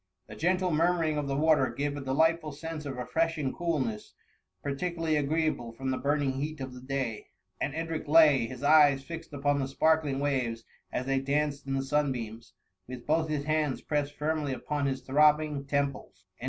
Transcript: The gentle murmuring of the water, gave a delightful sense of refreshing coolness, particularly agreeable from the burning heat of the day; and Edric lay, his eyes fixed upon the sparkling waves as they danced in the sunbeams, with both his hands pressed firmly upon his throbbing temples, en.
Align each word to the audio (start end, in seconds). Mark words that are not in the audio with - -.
The 0.25 0.35
gentle 0.35 0.71
murmuring 0.71 1.19
of 1.19 1.27
the 1.27 1.35
water, 1.35 1.69
gave 1.69 1.95
a 1.95 2.01
delightful 2.01 2.51
sense 2.53 2.87
of 2.87 2.95
refreshing 2.97 3.53
coolness, 3.53 4.15
particularly 4.63 5.15
agreeable 5.15 5.73
from 5.73 5.91
the 5.91 5.99
burning 5.99 6.31
heat 6.41 6.59
of 6.59 6.73
the 6.73 6.81
day; 6.81 7.27
and 7.61 7.75
Edric 7.75 8.07
lay, 8.07 8.47
his 8.47 8.63
eyes 8.63 9.03
fixed 9.03 9.31
upon 9.31 9.59
the 9.59 9.67
sparkling 9.67 10.19
waves 10.19 10.63
as 10.91 11.05
they 11.05 11.19
danced 11.19 11.67
in 11.67 11.75
the 11.75 11.83
sunbeams, 11.83 12.53
with 12.87 13.05
both 13.05 13.29
his 13.29 13.43
hands 13.43 13.81
pressed 13.83 14.15
firmly 14.17 14.53
upon 14.53 14.87
his 14.87 15.01
throbbing 15.01 15.65
temples, 15.67 16.25
en. 16.35 16.39